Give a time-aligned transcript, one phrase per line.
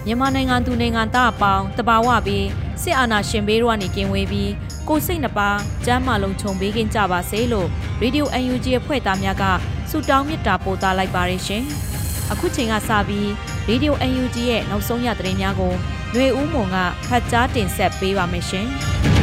[0.06, 2.48] မြန်မာနိုင်ငံသူနိုင်ငံသားအပေါင်းတဘာဝပြီး
[2.82, 4.52] စစ်အာဏာရှင်ဘေးတို့ကနေကင်းဝေးပြီး
[4.88, 5.50] ကိုစိတ်နှပါ
[5.86, 7.68] ကျမ်းမာလုံးခြုံပေးခြင်းကြပါစေလို့
[8.02, 9.44] Radio UNG အဖွဲ့သားများက
[9.90, 11.64] ဆုတောင်းမေတ္တာပို့သလိုက်ပါရရှင်။
[12.32, 13.28] အခုချိန်ကစပြီး
[13.70, 15.74] Radio UNG ရဲ့နောက်ဆုံးရသတင်းများကို
[16.12, 18.68] ຫນွေဦးမွန်ကဖတ်ကြားတင်ဆက်ပေးပါမယ်ရှင်။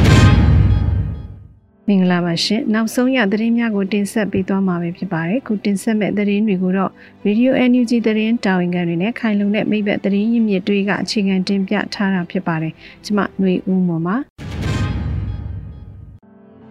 [1.93, 6.91] င်္ဂလာပါရှင်နောက်ဆုံးရသတင်းများကိုတင်ဆက်ပေးသွားမှာပဲဖြစ်ပါတယ်ခုတင်ဆက်မဲ့သတင်းတွေကိုတော့
[7.25, 12.73] Radio NUG သတင်းတာဝန်ခံတွေနဲ့ခိုင်လုံတဲ့မိဘသတင်းရင်းမြစ်တွေကအခြေခံတင်ပြထားတာဖြစ်ပါတယ်
[13.05, 14.15] ကျွန်မຫນွေဦးမော်ပါ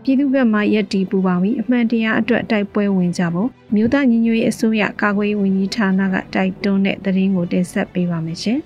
[0.02, 8.58] ပြည်သူ့ဘက်မှရက်တီပူပါပြီးအမှန်တရားအတွက်တိုက်ပွဲဝင်ကြဖို့မြို့သားညီညွတ်ရေးအစိုးရကာကွယ်ရေးဝန်ကြီးဌာနကတိုက်တွန်းတဲ့သတင်းကိုတင်ဆက်ပေးပါမယ်ရှင်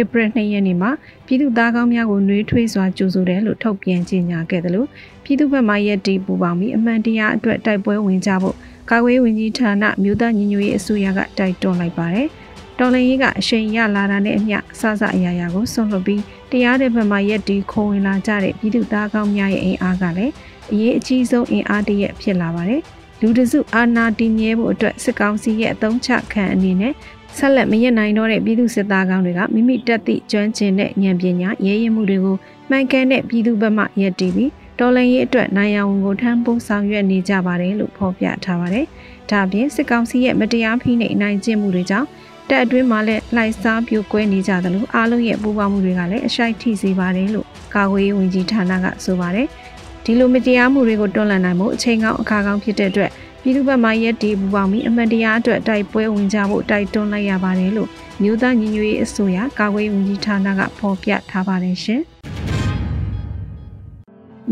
[0.00, 0.90] ဧပြီ2ရက်နေ့မှာ
[1.26, 4.88] ပြည်သူသားကောင်းများကိုနှွေးထွေးစွာကြိုဆိုတယ်လို့ထုတ်ပြန်ကြေညာခဲ့တယ်လို့
[5.24, 8.56] ပြည်သူ့ဘက်မှရက်တီပူပေါင်းပြီးအမှန်တရားအတွက်တိုက်ပွဲဝင်ကြဖို့
[8.90, 12.28] ကာကွယ်ဝင်ကြီးဌာနမြို့သားညီညွတ်ရေးအစိုးရကတိုက်တွန်းလိုက်ပါတယ်။
[12.78, 20.32] တော်လင်ကြီးကအရှိန်ရလာတာနဲ့အမျှစစအရာရာကိုဆွန့်လွတ်ပြီးတရားတဲ့ဘက်မှရက်တီခုံဝင်လာကြတဲ့ပြည်သူသားကောင်းများရဲ့အင်အားကလည်း
[20.72, 22.82] အရေးအကြီးဆုံးအင်အားတရက်ဖြစ်လာပါတယ်။
[23.20, 26.94] လူတစုအာဏာတည်မြဲဖို့အတွက်စစ်ကောင်စီရဲ့အသုံးချခံအနေနဲ့
[27.38, 32.36] ဆက်လက်မရနိုင်တော့တဲ့ပြည်သူစစ်သားကောင်းတွေကမိမိတက်သည့်ကျွမ်းကျင်တဲ့ဉာဏ်ပညာရဲရင်မှုတွေကို
[32.70, 38.86] မှန်ကန်တဲ့ပြည်သူဘက်မှရည်တည်ပြီးတော်လှန်ရေးအတွက်နိုင်အောင်ကိုထမ်းပိုးဆောင်ရွက်နေကြပါတယ်လို့ဖော်ပြထားပါတယ်။
[39.30, 42.08] ဒါအပြင်စစ်ကောင်စီရဲ့မတရားဖိနှိပ်နိုင်ကျင့်မှုတွေကြောင့်
[42.48, 49.46] တက်အတွင်းမှာလည်းလှိုက်စားပြိုကွဲနေကြသလိုအားလုံးရဲ့ပူးပေါင်းမှုတွေကလည်းအရှိုက်ထိစေပါတယ်လို့ကာကွယ်ရေးဝန်ကြီးဌာနကဆိုပါတယ်။
[50.04, 53.10] ဒီလိုမတရားမှုတွေကိုတွန်းလှန်နိုင်မှုအချိန်ကောင်းအခါကောင်းဖြစ်တဲ့အတွက်
[53.42, 57.88] ပြည်သူ့ဘက်မှရက်တီပူပေါင်းပြီးအမှန်တရားအတွက်တိုက်ပွဲဝင်ကြဖို့တိုက်တွန်းလိုက်ရပါတယ်လို့
[58.22, 62.00] မြို့သားညီညွတ်ရေးအစိုးရကာကွယ်ရေးဝန်ကြီးဌာနကဖော်ပြထားပါတယ်ရှင်။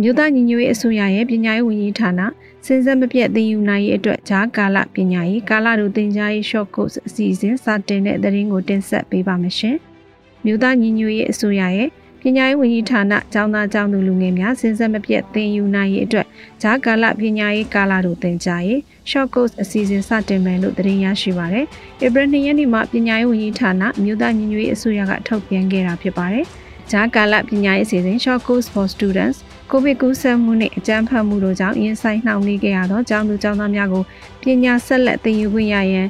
[0.01, 2.21] မြို့သားညီညွတ်ရေးအစိုးရရဲ့ပညာရေးဝန်ကြီးဌာန
[2.67, 9.77] စဉ်ဆက်မပြတ်သင်ယူနိုင်ရေးအတွက်ဂျားကာလပညာရေးကာလတို့သင်ကြားရေး short course အစီအစဉ်စတင်တဲ့သတင်းကိုတင်ဆက်ပေးပါမယ်ရှင်။
[10.45, 11.89] မြို့သားညီညွတ်ရေးအစိုးရရဲ့
[12.23, 16.27] ပညာရေးဝန်ကြီးဌာနကျောင်းသားကျောင်းသူလူငယ်များစဉ်ဆက်မပြတ်သင်ယူနိုင်ရေးအတွက်
[16.63, 21.67] ဂျားကာလပညာရေးကာလတို့သင်ကြားရေး short course အစီအစဉ်စတင်မယ်လို့သတင်းရရှိပါရယ်။
[22.05, 26.45] April 2ရက်နေ့မှာပညာရေးဝန်ကြီးဌာနမြို့သားညီညွတ်ရေးအစိုးရကထုတ်ပြန်ခဲ့တာဖြစ်ပါတယ်။
[26.91, 29.39] ဂျားကာလပညာရေးအစီအစဉ် short course for students
[29.71, 34.03] ကိုဗစ်ကူးစက်မှုနဲ့အကြမ်းဖက်မှုတို့ကြောင့်ရင်ဆိုင်နှောင့်နှေးခဲ့ရသောကျောင်းသူကျောင်းသားများကို
[34.43, 36.07] ပညာဆက်လက်သင်ယူခွင့်ရရန်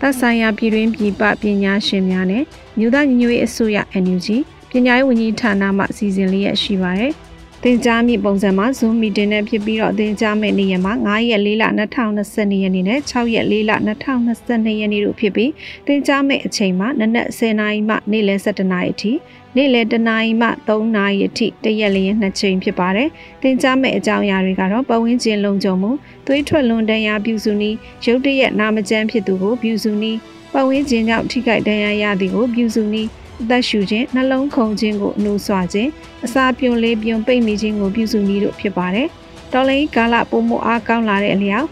[0.00, 2.42] သက်ဆိုင်ရာပြည်တွင်းပြည်ပပညာရှင်များနဲ့
[2.78, 4.28] မြို့သားညီညွတ်ရေးအစိုးရ NUG
[4.76, 7.12] ပညာရေးဝန်ကြီးဌာနမှစီစဉ်လျက်ရှိပါတယ်။
[7.62, 15.50] သင်ကြားမိပုံစံမှာ Zoom meeting နဲ့ဖြစ်ပြီးတော့သင်ကြားမယ့်နေ့ရက်မှာ9ရက်4လ2022ရက်နေ့နဲ့6ရက်4လ2022ရက်နေ့တို့ဖြစ်ပြီး
[15.86, 19.12] သင်ကြားမယ့်အချိန်မှာနနက်10:00နာရီမှနေ့လယ်7:00နာရီအထိ
[19.56, 23.08] နေ့လယ်တနာရီမှ3နာရီအထိတရက်လျင်နှစ်ချိန်ဖြစ်ပါတယ်။
[23.42, 25.90] သင်ကြားမယ့်အကြောင်းအရာတွေကတော့ပတ်ဝန်းကျင်လုံခြုံမှု
[26.26, 30.18] သွေးထွက်လွန်တရားပြုစုနည်းရုပ်တရက်နာမကျန်းဖြစ်သူကိုပြုစုနည်း
[30.52, 33.10] ပတ်ဝန်းကျင်ကြောင့်ထိခိုက်ဒဏ်ရာရသည်ကိုပြုစုနည်း
[33.42, 35.90] အသက်ရှူခြင်းနှလုံးခုန်ခြင်းကိုအနှိုးဆွခြင်း
[36.24, 39.08] အစာပြုံလေးပြုံပိတ်မိခြင်းကိုပြုစုနည်းတို့ဖြစ်ပါတယ်။
[39.52, 41.66] တော်လိုင်းကာလပုံမအားကောင်းလာတဲ့အလျောက်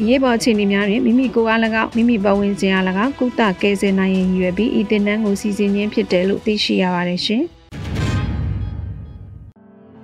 [0.00, 7.42] အရေးပေါ်အခြေအနေများတွင်မိမိကိုယ်အား၎င်းမိမိပတ်ဝန်းကျင်အား၎င်းကုသကယ်ဆယ်နိုင်ရန်ရည်ရွယ်ပြီးဤတင်နန်းကိုစီစဉ်ခြင်းဖြစ်တယ်လို့သိရှိရပါတယ်ရှင်။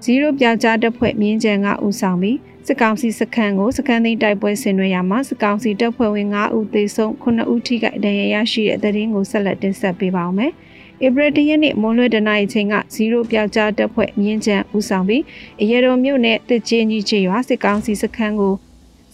[0.02, 10.52] ဇီရိုပြောက်ကြားတပ်ဖွဲ့မြင်းကြံကဦးဆောင်ပြီးစစ်ကောင်စီစခန်းကိုစခန်းသိမ်းတိုက်ပွဲဆင်နွှဲရမှာစစ်ကောင်စီတပ်ဖွဲ့ဝင်9ဦးသေဆုံး9ဦးထိခိုက်ဒဏ်ရာရရှိတဲ့တဲ့ရင်ကိုဆက်လက်တင်ဆက်ပေးပါောင်းမယ်။
[11.04, 15.22] ဧပြီတရက်နေ့မွန်လွဲတနာရီချိန်က0ပြောက်ကြားတပ်ဖွဲ့မြင်းချံဦးဆောင်ပြီး
[15.62, 18.54] အရေတော်မြို့နယ်တစ်ချင်းကြီးချေရွာစစ်ကောင်စီစခန်းကို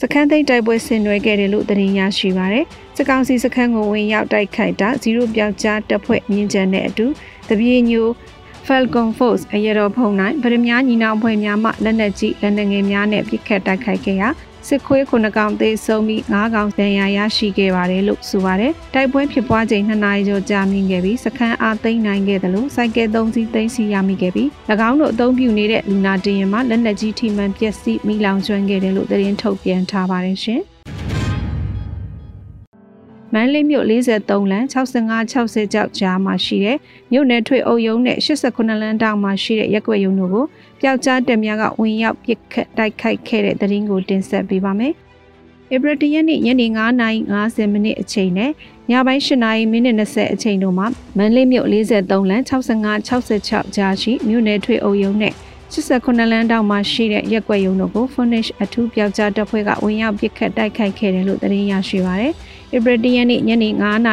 [0.00, 2.64] စခန်းသိမ်းတိုက်ပွဲဆင်နွှဲခဲ့တယ်လို့သတင်းရရှိပါရယ်
[2.96, 7.06] စစ်ကောင်စီစခန်းကိုဝင်ရောက်တိုက်ခိုက်တာ0ပြောက်ကြားတပ်ဖွဲ့မြင်းချံနဲ့အတူ
[7.48, 8.06] တပြေညို
[8.66, 14.28] Falcon Force အရတော်ဖုံနိုင်ဗရမ ्या ညီနောင်ဖွဲ့များမှလက်နက်ကြီးလက်နက်ငယ်များနဲ့ပစ်ခတ်တိုက်ခိုက်ခဲ့ရာ
[14.68, 24.48] စစ်ခွေး9ကောင်သေဆုံးပြီး9ကောင်ဒဏ်ရာရရှိခဲ့ပါတယ်လို့ဆိုပါတယ်။တိုက်ပွဲဖြစ်ပွားချိန်2နာရီကျော်ကြာမြင့်ခဲ့ပြီးစခန်းအားသိမ်းနိုင်ခဲ့တယ်လို့စိုက်ကဲ3စီးသိမ်းဆီးရမိခဲ့ပြီး၎
[24.88, 30.62] င်းတို့အသုံးပြုနေတဲ့လူနာတင်ရင်မှာလက်နက်ကြီးထိမှန်ပျက်စီးမိလောင်ကျွမ်းခဲ့တယ်လို့သတင်းထုတ်ပြန်ထားပါတယ်ရှင်။
[33.34, 36.78] မန္တလေးမြို့43လမ်း65 60ကျောက်ကြားမှာရှိတဲ့
[37.12, 40.44] မြို့နယ်ထွေအုပ်ရုံးနဲ့89လမ်းတောင်မှာရှိတဲ့ရက်ွက်ရုံတို့ကို
[40.80, 44.92] ပျောက်ကြားတက်များကဝင်ရောက်ပစ်ခတ်တိုက်ခိုက်ခဲ့တဲ့တရင်ကိုတင်ဆက်ပေးပါမယ်။
[45.74, 46.66] ဧပြီတရက်နေ့ညနေ
[47.18, 48.50] 9:50မိနစ်အချိန်နဲ့
[48.90, 50.86] ညပိုင်း8:00မိနစ်20အချိန်တို့မှာ
[51.16, 55.34] မန္တလေးမြို့43လမ်း65 66ကြားရှိမြို့နယ်ထွေအုပ်ရုံးနဲ့
[55.72, 62.32] 89လမ်းတောင်မှာရှိတဲ့ရက်ွက်ရုံတို့ကို Furnish အထူးပျောက်ကြားတပ်ဖွဲ့ကဝင်ရောက်ပစ်ခတ်တိုက်ခိုက်ခဲ့တယ်လို့သတင်းရရှိပါရယ်။
[62.76, 63.68] ဧပြီတရက်နေ့ညနေ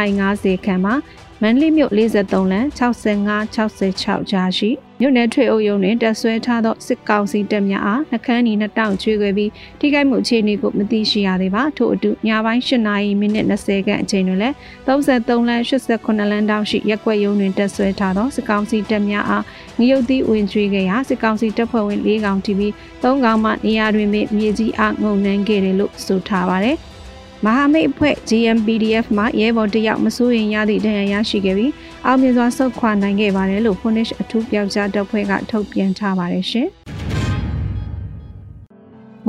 [0.06, 0.94] 9:50ခန့်မှာ
[1.41, 4.69] မန္တလေးမြို့43လမ်း65 66ကြားရှိ
[4.99, 14.55] မြို့နယ်ထွေအုပ်ရုံးတွင်တက်ဆွဲထားသောစစ်ကောင်စီတပ်များအားနှကန်းနီနှစ်တောင်ကျွေးခဲ့ပြီးထိခိုက်မှုအခြေအနေကိုမသိရှိရသေးပါထို့အတူညပိုင်း8နာရီမိနစ်20ခန့်အချိန်တွင်လည်း
[14.87, 19.43] 33လမ်း89လမ်းတောင်ရှိရက်ွက်ရုံးတွင်တက်ဆွဲထားသောစစ်ကောင်စီတပ်များအား
[19.77, 22.71] ငရုတ်သီးဝင်ကျွေးခဲ့ရာစစ်ကောင်စီတပ်ဖွဲ့ဝင်၄ကောင်တီပြီး
[23.03, 26.77] ၃ကောင်မှနေရာတွင်မြေကြီးအားငုံနှန်းခဲ့တယ်လို့ဆိုထားပါတယ်။
[27.45, 31.71] မဟာမိတ်အဖွဲ့ GMPDF မှရဲဘော်တယောက်မစိုးရင်ရသည့်ဒဏ်ရာရရှိခဲ့ပြီး
[32.05, 36.67] အောင်မြင်စွာဆုတ်ခွာနိုင်ခဲ့ပါတယ်လို့ Punish အထူးပြောက်ကြားတပ်ဖွဲ့ကထုတ်ပြန်ထားပါတယ်ရှင်။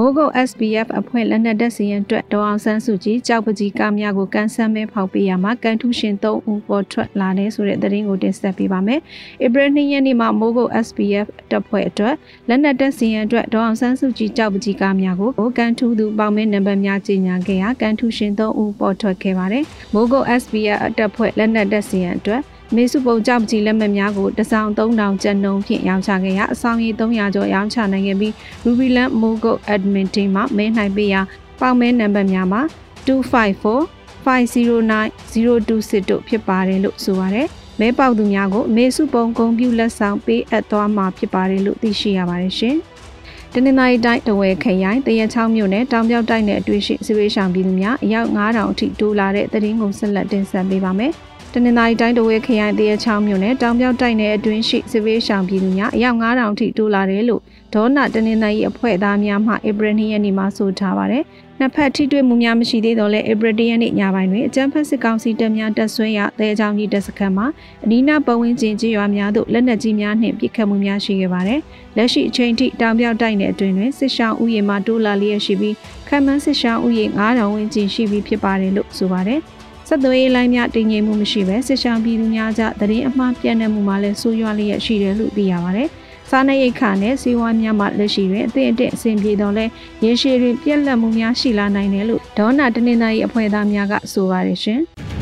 [0.00, 9.00] မိုးကုတ် SPF အဖွဲ့လက်နက်တပ်စီရင်အတွက်ဒေါအောင်ဆန်းစုကြည်ကြောက်ပကြီးကားများကိုကန်ဆယ်မဲဖောက်ပေးရမှာကန်ထူးရှင်3ဦးပေါ်ထွက်လာတယ်ဆိုတဲ့သတင်းကိုတင်ဆက်ပေးပါမယ်။
[9.44, 12.14] ဧပြီ2ရက်နေ့မှာမိုးကုတ် SPF တပ်ဖွဲ့အတွက်
[12.48, 22.42] လက်နက်တပ်စီရင်အတွက်ဒေါအောင်ဆန်းစုကြည်ကြောက်ပကြီးကားများကိုကန်ထူးသူပေါင်းမင်းနံပါတ်များကြီးညာခဲ့ရာကန်ထူးရှင်3ဦးပေါ်ထွက်ခဲ့ပါတယ်။မိုးကုတ် SPF တပ်ဖွဲ့လက်နက်တပ်စီရင်အတွက်
[22.76, 28.32] မေစုပုံကြောက်ကြီးလက်မှတ်များကိုတစောင်း3000ကျပ်နှုန်းဖြင့်ရောင်းချခဲ့ရအဆောင်ရီ300ကျော်ရောင်းချနိုင်ခဲ့ပြီး
[28.64, 31.20] Rubyland Mogo Admin Team မှမဲနိုင်ပေးရာ
[31.60, 32.62] ပေါင်မဲနံပါတ်များမှာ
[33.06, 35.00] 254 509
[35.32, 37.46] 026တို့ဖြစ်ပါတယ်လို့ဆိုပါတယ်။
[37.80, 42.76] မဲပေါက်သူများကိုမေစုပုံဂုံပြူလက်ဆောင်ပေးအပ်သွားမှာဖြစ်ပါတယ်လို့သိရှိရပါတယ်ရှင်။
[43.52, 51.12] တနင်္သာရီတိုင်းတဝဲခရိုင်တရချောင်းမြို့နယ်တောင်ပြောက်တိုက်နယ်အတွင်းရှိစရွေးဆောင်ပြည်သူများအယောက်9000အထိတိုးလာတဲ့တရင်ကုန်ဆက်လက်တင်ဆက်ပေးပါမယ်။
[51.54, 57.42] တနင်္သာရီတိုင်းတဝဲခရိုင်တရချောင်းမြို့နယ်တောင်ပြောက်တိုက်နယ်အတွင်းရှိစစ်ဘေးရှောင်ပြည်သူများအယောက်9000ထိတိုးလာတယ်လို့
[57.74, 61.24] ဒေါနာတနင်္သာရီအဖွဲ့သားများမှဧပြီ2ရက်နေ့မှာဆိုထားပါတယ်။
[61.58, 67.46] နှစ်ဖက်ထိတွေ့မှုများမရှိသေးတော့လဲဧပြီ2ရက်နေ့ညပိုင်းတွင်အကြမ်းဖက်စစ်ကောင်စီတပ်များတပ်ဆွဲရတဲချောင်းကြီးတပ်စခန်းမှာ
[67.84, 71.60] အနီးနားပတ်ဝန်းကျင်ကြေးရွာများသို့လက်နက်ကြီးများနှင့်ပစ်ခတ်မှုများရှိခဲ့ပါတယ်။
[71.96, 75.74] လက်ရှိအချိန်ထိတောင်ပြောက်တိုက်နယ်အတွင်းတွင်စစ်ရှောင်းဥယျာဉ်မှတိုးလာလျက်ရှိပြီး
[76.08, 79.42] ခန့်မှန်းစစ်ရှောင်းဥယျာဉ်9000ဝန်းကျင်ရှိပြီးဖြစ်ပါတယ်လို့ဆိုပါတယ်။
[79.90, 85.88] ဆက်သွယ်ရေးလိုင်းများတည်ငြိမ်မှုမရှိဘဲစစ်ရှောင်းပြည်သူများကြသတင်းအမှားပြန့်နှံ့မှုမှာလည်းဆိုးရွားလျက်ရှိတယ်လို့သိရပါတယ်။
[86.30, 89.64] စားနပ်ရိက္ခာနဲ့စီးပွားများမှလက်ရှိတွင်အသင့်အတင့်အဆင်ပြေတော့လဲ
[90.04, 94.82] ရေရှည်တွင်ပြက်လက်မှုများရှိလာနိုင်တယ်လို့ဒေါနာတနင်္သာရီအဖွဲ့သားများကဆိုပါတယ်ရှင်။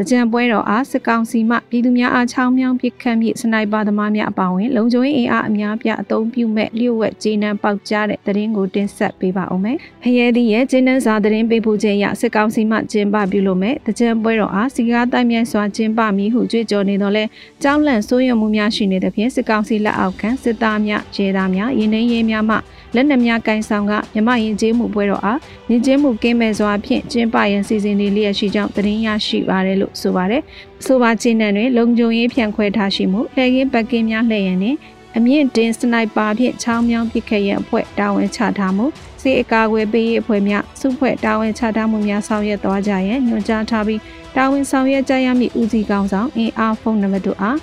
[0.00, 17.24] တကြံပွဲတော်အားစစ်ကောင်စီမှပြည်သူများအားချောင်းမြောင်းပစ်ခတ်မိစနိုက်ပါသမားများအပါအဝင်လုံခြုံရေးအင်အားအများပြအသုံးပြုမဲ့လျှို့ဝှက်ဂျင်းနံပေါက်ကြားတဲ့သတင်းကိုတင်ဆက်ပေးပါအောင်မယ်။ဖရဲသည့်ရဲ့ဂျင်းနံစာသတင်းပေးပို့ခြင်းအရစစ်ကောင်စီမှကျင်းပပြုလုပ်မဲ့တကြံပွဲတော်အားစီကားတိုင်းမြိုင်စွာကျင်းပမည်ဟုကြွေးကြော်နေတော့လဲ
[17.62, 22.56] ကြောင်းလန့်စိုးရုံမှုများရှိနေသဖြင့်စစ်ကောင်စီလက်အောက်ခံစစ်သားများဂျေသားများရင်းနှင်းရေးများမှ
[22.94, 25.38] လက်နက်များကင်ဆောင်ကမြမရင်ကျေးမှုပွဲတော်အား
[25.70, 30.42] ယဉ်ကျေးမှုကင်းမဲ့စွာဖြင့်ကျင်းပရန်စီစဉ်နေလျက်ရှိကြောင်းသတင်းရရှိပါတယ်လို့ဆိုပါတယ်။
[30.86, 34.78] ဆိုပါချင်းနဲ့တွင်လုံခြုံရေးဖြန့်ခွဲထားရှိမှုလှည့်ကင်းပက်ကင်းများလှည့်ရန်နှင့်
[35.16, 38.86] အမြင့်တင်စနိုက်ပါဖြင့်ချောင်းမြောင်းပစ်ခတ်ရန်အဖွဲ့တာဝန်ချထားမှု
[39.22, 44.00] စေအကာအကွယ်ပေးရေးအဖွဲ့များစုဖွဲ့တာဝန်ချထားမှုများဆောင်ရွက်သွားကြရန်ညွှန်ကြားထားပြီး
[44.36, 47.58] တာဝန်ဆောင်ရွက်ကြရမည့်ဦးစီးကောင်းဆောင်အင်အားဖုန်းနံပါတ်တို့အား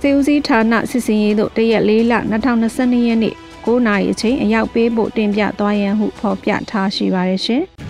[0.00, 2.14] စေဦးစီးဌာနစစ်စင်ရေးတို့တရက်၄လ
[2.60, 3.34] 2022ရက်နေ့
[3.64, 7.64] 9နာရီအချိန်အရောက်ပေးဖို့တင်ပြသွားရန်ဟုဖော်ပြထားရှိပါတယ်ရှင်။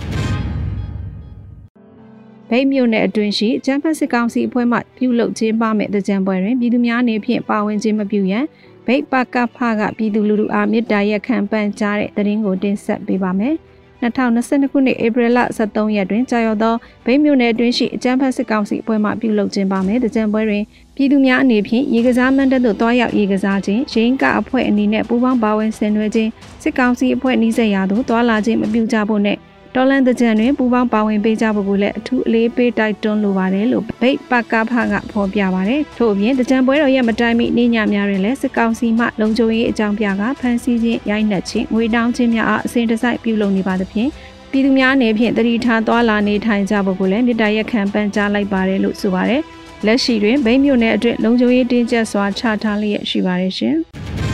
[2.50, 8.44] ဗိတ်မြို့နယ်အတွင်းရှိကျန်းဖက်စစ်ကောင်စီအဖွဲ့မှပြုလုပ်ခြင်းပါမဲ့တကြံပွဲတွင်ပြည်သူများအနေဖြင့်ပါဝင်ခြင်းမပြုရန်
[8.86, 13.54] ဗိတ်ပကဖကပြည်သူလူထုအားမေတ္တာရက်ခံပန်ကြားတဲ့သတင်းကိုတင်ဆက်ပေးပါမယ်။
[14.02, 20.62] 2022ခုနှစ်ဧပြီလ23ရက်တွင်ကြာရောက်သောဗိမ်းမြို့နယ်အတွင်းရှိအကြမ်းဖက်စစ်ကောင်စီအဖွဲ့မှပြုလုပ်ခြင်းပါမယ်။တကြံပွဲတွင်
[20.96, 26.30] ပြည်သူများအနေဖြင့်ရေကစားမန်းတပ်သို့တွားရောက်ရေကစားခြင်း၊ရင်းကအဖွဲ့အနေနဲ့ပူးပေါင်းပါဝင်ဆင်နွှဲခြင်း
[26.62, 29.38] စစ်ကောင်စီအဖွဲ့နှီးစက်ရာသို့တွားလာခြင်းမပြုကြဖို့နဲ့
[29.74, 44.08] တော်လန်တကြံတွင်ပူပေါင်းပါဝင်ပေးကြဖို့ကိုလည်းအထူးအလေးပေးတိုက်တွန်းလိုပါတယ်လို့ဗိတ်ပကဖကဖော်ပြပါတယ်။ထို့အပြင်တကြံပွဲတော်ရဲ့မတိုင်မီနေညများတွင်လည်းစစ်ကောင်စီမှလုံခြုံရေးအကြောင်းပြကဖမ်းဆီးခြင်းရိုက်နှက်ခြင်းငွေတောင်းခြင်းများအားအစဉ်တစိုက်ပြုလုပ်နေပါသဖြင့်
[44.50, 49.42] ပြည်သူများအနေဖြင့်တတိထားသွားလာနေထိုင်ကြဖို့ကိုလည်းမြစ်တာရက်ခံပန်ကြားလိုက်ပါတယ်လို့ဆိုပါတယ်။
[49.86, 53.76] လက်ရှိတွင်ဗိမ်းမြို့နယ်အတွင်းလုံခြုံရေးတင်းကျပ်စွာချထားလျက်ရှိပါတယ်ရှင်။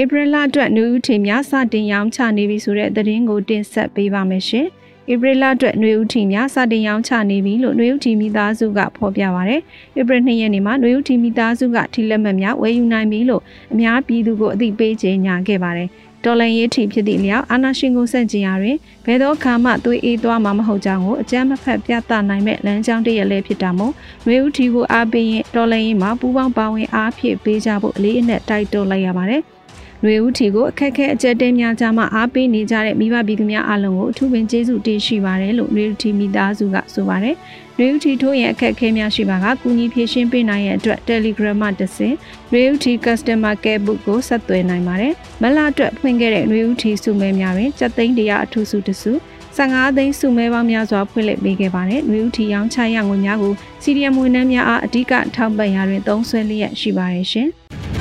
[0.00, 4.66] ဧပြီလအတွက်နှွေဦးထီများစတင်ရောင်းချနေပြီဆိုတဲ့သတင်းကိုတင်ဆက်ပေးပါမယ်ရှင်။
[5.12, 9.60] ဧပြီလအတွက်နှွေဦးထီများစတင်ရောင်းချနေပြီလို့နှွေဦးထီမိသားစုကဖော်ပြပါရယ်။
[9.98, 15.88] ဧပြီ2ရက်နေ့မှာနှွေဦးထီမိသားစုကထီလက်မှတ်များဝယ်ယူနိုင်ပြီလို့အများပြည်သူကိုအသိပေးကြေညာခဲ့ပါတယ်။
[16.24, 23.92] တော်လန်ရေးထီဖြစ်သည့်လျောက်အာနာရှင်ကိုစန့်ကျင်ရာတွင်ဘယ်သောခါမှသွေးအေးသွားမှာမဟုတ်ကြောင်းကိုအကြမ်းမဖက်ပြသနိုင်မဲ့လမ်းကြောင်းတစ်ရက်လည်းဖြစ်တာမို့
[24.26, 29.42] နှွေဦးထီကိုအားပေးရင်တော်လန်ရေးမှာပူးပေါင်းပါဝင်အားဖြည့်ပေးကြဖို့အလေးအနက်တိုက်တွန်းလိုက်ရပါတယ်။
[30.03, 37.35] ຫນွေဦးထီကိုအခက်ခဲအကြက်တဲများကြားမှာအားပေးနေကြတဲ့မိဘပြည်သူများအားလုံးကိုအထူးပင်ကျေးဇူးတင်ရှိပါတယ်လို့ຫນွေဦးထီမိသားစုကဆိုပါတယ်။
[37.77, 42.15] ຫນွေဦးထီထိုးရဲ့အခက်ခဲများရှိပါကကူညီဖြည့်ရှင်းပေးနိုင်ရတဲ့အတွက် Telegram မှာတစ်ဆင့်
[42.51, 49.11] ຫນွေဦးထီ Customer Care Book ကိုဆက်သွယ်နိုင်ပါတယ်။မလအတွက်ဖွင့်ခဲ့တဲ့ຫນွေဦးထီစုမဲများတွင်စက်သိန်းတရာအထူးစုတစု
[49.57, 57.49] 15သိန်းစုမဲပေါင်းများစွာဖွင့်လှစ်ပေးခဲ့ပါတယ်။နွေဦးထီရောင်းချရငွေများကိုစီရီယံဝန်ထမ်းများအားအဓိကထောက်ပံ့ရာတွင်သုံးစွဲလျက်ရှိပါတယ်ရှင်။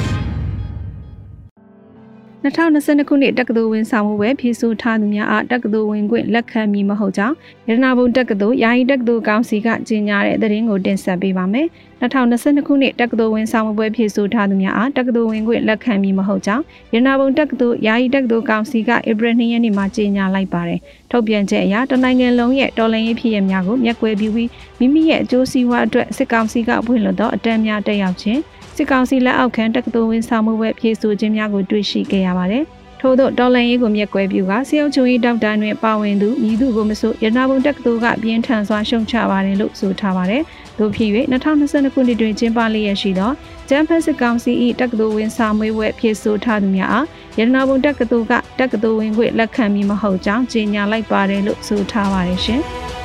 [2.43, 7.35] 2022ခုနှစ်တက္ကသိုလ်ဝင်ဆောင်မှုပဲဖြည့်ဆို့ထားသူများအားတက္ကသိုလ်ဝင်ခွင့်လက်ခံမည်မဟုတ်ကြောင်း
[7.67, 11.67] ရတနာဘုံတက္ကသိုလ်ယာယီတက္ကသိုလ်ကောင်စီကကြေညာတဲ့သတင်းကိုတင်ဆက်ပေးပါမယ်။
[12.01, 20.79] 2022ခုနှစ်တက္ကသိုလ်ဝင်ဆောင်မှုပွဲဖြည့်ဆို့ထားသူများအားတက္ကသိုလ်ဝင်ခွင့်လက်ခံမည်မဟုတ်ကြောင်းရတနာဘုံတက္ကသိုလ်ယာယီတက္ကသိုလ်ကောင်စီကဧပြီ2ရက်နေ့မှာကြေညာလိုက်ပါတယ်။
[21.11, 28.41] ထုတ်ပြန်ချက်အရတနိုင်ငံလုံးရဲ့တော်လှန်ရေးဖြစ်ရများကိုမျက်ကွယ်ပြုပြီးမိမိရဲ့အကျိုးစီးပွားအတွက်စစ်ကောင်စီကဖွင့်လှစ်သောအတန်းများတက်ရောက်ခြင်း
[28.75, 32.63] စစ်ကောင်စီလက်အောက်ခံတက္ကသိုလ်ဝင်ဆောင်မှုပွဲဖြည့်ဆို့ခြင်းများကိုတွေ့ရှိခဲ့ရပါတယ်။
[33.01, 40.41] ထို့သောတော်လန်ရေးကိုမြက်ကွဲပြူကစေအုပ်ချုပ်ရေးဒေါက်တာတွင်ပါဝင်သူမြည်သူကိုမဆိုရနာဘုံတက္ကသိုလ်ကပြင်းထန်စွာရှုံချပါတယ်လို့ဆိုထားပါတယ်။
[40.77, 43.31] သို့ဖြစ်၍2022ခုနှစ်တွင်ကျင်းပလျက်ရှိသော
[43.69, 47.05] ဂျမ်ဖက်စစ်ကောင်စီ၏တက္ကသိုလ်ဝင်စာမွေးပွဲဖြည့်ဆို့ထားသူများအား
[47.39, 52.63] ရနာဘုံတက္ကသိုလ်ကတက္ကသိုလ်ဝင်ခွင့်လက်ခံမည်မဟုတ်ကြောင်းကြေညာလိုက်ပါတယ်လို့ဆိုထားပါတယ်ရှင်။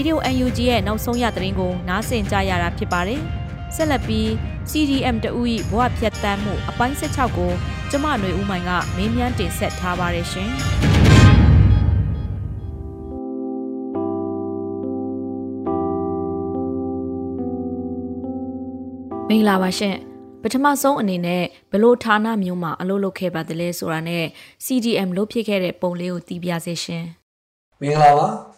[0.00, 3.20] Radio UNG ရဲ့နောက်ဆုံးရသတင်းကိုနားဆင်ကြရတာဖြစ်ပါတယ်။
[3.74, 4.26] ဆက်လက်ပြီး
[4.70, 7.52] CDM တဦး၏ဘဝဖြတ်တန်းမှုအပိုင်း16ကို
[7.90, 10.50] ကျမຫນွေဦးမိုင်ကမင်းမြန်းတင်ဆက်ထားပါတယ်ရှင်။
[19.28, 19.96] မင်္ဂလာပါရှင်
[20.42, 24.24] ပထမဆုံးအနေနဲ့ဘလို့ဌာနမျိုးမှာအလုပ်လုပ်ခဲ့ပါသလဲဆိုတာနဲ့
[24.64, 27.04] CDM လုပ်ဖြစ်ခဲ့တဲ့ပုံလေးကိုသိပြစေရှင်
[27.80, 28.49] မင်္ဂလာပါ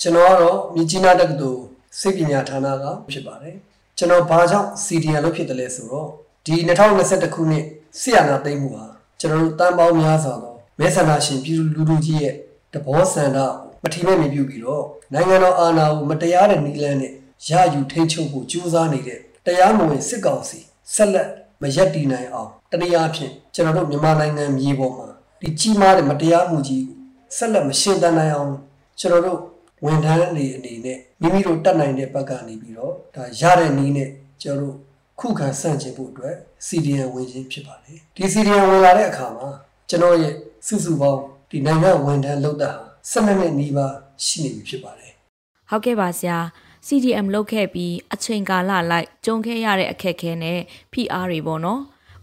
[0.00, 1.62] ကျွန်တော်ကတော့မြကြီးနားတက္ကသိုလ်
[1.98, 3.56] စိတ်ပညာဌာနကဖြစ်ပါတယ်
[3.98, 6.08] ကျွန်တော်ဘာကြောင့် CDN လုပ်ဖြစ်တယ်လဲဆိုတော့
[6.46, 6.54] ဒီ
[6.98, 7.64] 2021ခုနှစ်
[8.00, 8.84] ဆရာနာသိမ်းမှုဟာ
[9.20, 12.34] ကျွန်တော်တို့တန်ပေါင်းများစွာသောမဲဆန္ဒရှင်ပြည်သူလူထုကြီးရဲ့
[12.72, 13.38] တဘောဆန္ဒ
[13.82, 17.12] မထီမဲ့မြပြုပြီးတော့နိုင်ငံတော်အာဏာကိုမတရားတဲ့နည်းလမ်းနဲ့
[17.48, 20.58] ရယူထိန်းချုပ်ဖို့ကြိုးစားနေတဲ့တရားမဝင်စစ်ကောင်စီ
[20.94, 21.28] ဆက်လက်
[21.62, 25.08] မရက်တည်နိုင်အောင်တနည်းအားဖြင့်ကျွန်တော်တို့မြန်မာနိုင်ငံမြေပေါ်မှာ
[25.40, 26.84] ဒီကြီးမားတဲ့မတရားမှုကြီး
[27.36, 28.52] ဆက်လက်မရှင်းတမ်းနိုင်အောင်
[29.00, 29.40] ကျွန်တော်တို့
[29.84, 34.10] ဝန်ထမ်းတွေအနေနဲ့မိမိတို့တတ်နိုင်တဲ့ဘက်ကနေပြီးတော့ဒါရတဲ့နည်းနဲ့
[34.42, 34.76] ကျွန်တော်တို့
[35.20, 36.34] ခုခံဆန့်ကျင်ဖို့အတွက်
[36.66, 39.48] CDN ဝင်ခြင်းဖြစ်ပါတယ်ဒီ CDN ဝင်လာတဲ့အခါမှာ
[39.88, 40.34] ကျွန်တော်ရဲ့
[40.66, 42.70] စုစုပေါင်းဒီနိုင်ငံဝန်ထမ်းလုပ်တာ
[43.10, 45.12] 12နှစ်နီးပါးရှိနေပြီဖြစ်ပါတယ်
[45.70, 46.38] ဟုတ်ကဲ့ပါဆရာ
[46.86, 50.58] CDM လုပ်ခဲ့ပြီးအချိန်ကာလလိုက်ကြုံခဲ့ရတဲ့အခက်အခဲနဲ့
[50.92, 51.80] PR တွေပေါ့နော်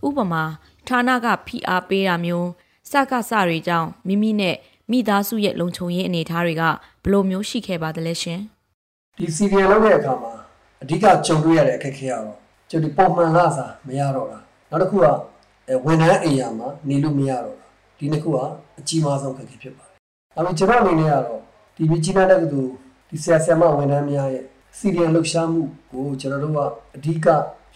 [0.07, 0.43] ဥပမာ
[0.87, 2.49] ဌာနက PR ပေးတာမျိုး
[2.91, 4.55] စကစတွေကြောင့်မိမိနဲ့
[4.93, 6.75] မိသားစုရဲ့လုံခြုံရေးအနေအထားတွေကဘယ်
[7.11, 8.39] လိုမျိုးရှိခဲ့ပါသလဲရှင်
[9.17, 10.31] ဒီ CDM လုပ်တဲ့အခါမှာ
[10.83, 12.37] အဓိကကြုံတွေ့ရတဲ့အခက်အခဲကတော့
[12.69, 15.05] ကျဒီပုံမှန်လာစားမရတော့တာနောက်တစ်ခုက
[15.85, 18.37] ဝန်ထမ်းအိမ်ယာမှာနေလို့မရတော့တာဒီနှစ်ခုက
[18.79, 19.97] အကြီးမားဆုံးအခက်အခဲဖြစ်ပါတယ်။
[20.35, 21.41] ဒါပေမဲ့ကျွန်တော်အနေနဲ့ကတော့
[21.75, 22.71] ဒီမြကြီးနားတက္ကသိုလ်
[23.09, 24.45] ဒီဆရာဆရာမဝန်ထမ်းများရဲ့
[24.77, 26.59] စီရီယံလှုပ်ရှားမှုကိုကျွန်တော်တို့က
[26.95, 27.27] အဓိက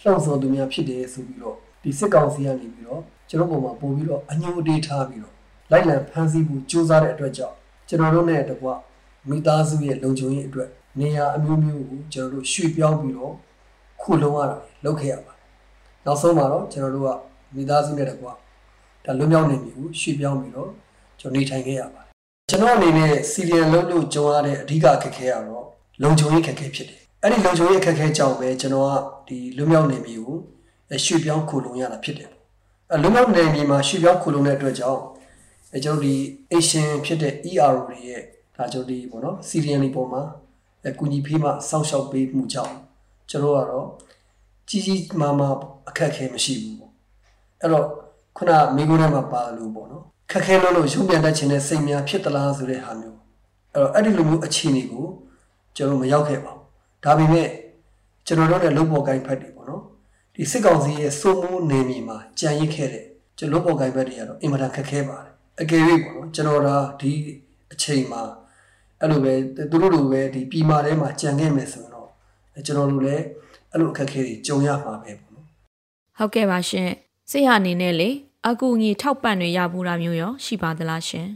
[0.02, 5.34] လှုံ့ဆော်သူများဖြစ်တယ်ဆိုပြီးတော့ဒီစစ်ကောင်စီကနေပြီးတော့ကျွန်တော်ပုံမှာပို့ပြီးတော့အညိုအတေးထားပြီးတော့
[5.70, 7.56] လိုက်လံဖမ်းဆီးမှုစူးစမ်းတဲ့အတွက်ကြောင့်
[7.88, 8.68] ကျွန်တော်တို့နဲ့တကွ
[9.28, 10.68] မိသားစုရဲ့လုံခြုံရေးအတွက်
[11.00, 13.34] နေရာအမျိုးမျိုးကိုကျွန်တော်တို့ရွှေ့ပြောင်းပြီးတော့
[14.00, 15.46] ခုလုံးရတာလုပ်ခဲ့ရပါတယ်။
[16.04, 17.10] နောက်ဆုံးမှာတော့ကျွန်တော်တို့က
[17.54, 18.26] မိသားစုနဲ့တကွ
[19.04, 20.70] ဒါလွတ်မြောက်နေပြီကိုရွှေ့ပြောင်းပြီးတော့
[21.20, 22.12] ကျွန်တော်နေထိုင်ခဲ့ရပါတယ်။
[22.50, 25.66] ကျွန်တော်အနေနဲ့စီရီယံလုပ်လို့ကြုံရတဲ့အဓိကအခက်အခဲကတော့
[26.02, 28.92] လုံခြုံရေးအခက်အခဲဖြစ်တယ်။အဲ့ဒီလုံခြုံရေးအခက်အခဲကြောင့်ပဲကျွန်တော်က
[29.28, 30.36] ဒီလွတ်မြောက်နေပြီကို
[31.04, 32.30] ရွှေ့ပြောင်းခုလုံးရတာဖြစ်တယ်။
[32.92, 35.02] အဲလွတ်မြောက်နေပြီမှာရွှေ့ပြောင်းခုလုံးတဲ့အတွက်ကြောင့်
[35.74, 36.14] အဲကျွန်တော်ဒီ
[36.52, 38.22] Asian ဖြစ်တဲ့ ERO တွေရဲ့
[38.56, 40.22] ဒါကျွန်တော်ဒီပေါ့နော် Syrian တွေပေါ်မှာ
[40.86, 42.74] အကူညီဖေးမှစောင့်ရှောက်ပေးမှုကြောင့်
[43.30, 43.86] ကျွန်တော်ကတော့
[44.68, 45.54] ကြီးကြီးမားမား
[45.88, 46.92] အခက်အခဲမရှိဘူးပေါ့
[47.60, 47.86] အဲ့တော့
[48.36, 53.18] ခုနမိကုန်းထဲမှာပါလို့ပေါ့နော်ခက်ခဲလို့လို့ရုံးပြန်တတ်ခြင်းနဲ့စိတ်များဖြစ်သလားဆိုတဲ့ဟာမျိုး
[53.72, 55.06] အဲ့တော့အဲ့ဒီလိုမျိုးအခြေအနေကို
[55.76, 57.48] ကျွန်တော်မရောက်ခဲ့ပါဘူးဒါပေမဲ့
[58.26, 59.82] ကျွန်တော်တို့ရဲ့လုပ်ပေါ်ကိုင်းဖက်တွေပေါ့နော်
[60.34, 63.04] ဒီစစ်ကောင်စီရဲ့စိုးမိုးနေမီမှာကြံရစ်ခဲ့တဲ့
[63.38, 65.27] ကျွန်တော်လုပ်ပေါ်ကိုင်းဖက်တွေကတော့အင်မတန်ခက်ခဲပါတယ်
[65.60, 67.12] အကယ်၍ပေါ့နော်ကျွန်တော်ဒါဒီ
[67.72, 68.22] အချိန်မှာ
[69.00, 69.32] အဲ့လိုပဲ
[69.70, 72.08] သူတို့လိုပဲဒီပြည်မာထဲမှာကြံခဲ့မယ်ဆိုရင်တော့
[72.66, 73.24] ကျွန်တော်တို့လည်း
[73.72, 75.46] အဲ့လိုအခက်အခဲတွေကြုံရမှာပဲပေါ့နော်
[76.18, 76.88] ဟုတ်ကဲ့ပါရှင်
[77.30, 78.10] စိတ်ဟာအနေနဲ့လေ
[78.48, 81.26] အကူအညီထောက်ပံ့တွေရဘူးတာမျိုးရောရှိပါသလားရှင်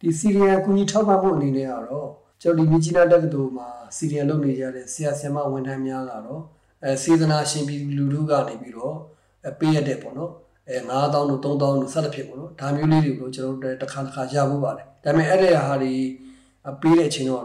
[0.00, 2.08] ဒီစီရီယံအကူအညီထောက်ပံ့မှုအနေနဲ့ကတော့
[2.42, 6.42] ကျွန်တော်ဒီမြကြီးနားတက္ကသိုလ်မှာစီရီယံလုပ်နေကြတဲ့ဆရာဆရာမဝန်ထမ်းများကတော့
[6.84, 8.96] အဲစေတနာရှင်ပြည်လူလူကနေပြီးတော့
[9.58, 10.32] ပေးရတဲ့ပေါ့နော်
[10.68, 15.94] အဲ9000တို့3000တို့ဆက်လက်ဖြစ်ပေါ့နော်ဒါမျိုးလေးတွေကိုကျွန်တော်တို့တစ်ခါတစ်ခါရဖို့ပါတယ်ဒါပေမဲ့အဲ့ဒီဟာတွေ
[16.80, 17.42] ပေးတဲ့အချိန်တော့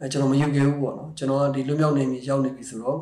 [0.00, 2.98] အဲကျွန်တော်မယူခဲ့ဘူးပေါ့နော်ကျွန်တော်ကဒီလွမြောက်နေပြီရောက်နေပြီဆိုတော့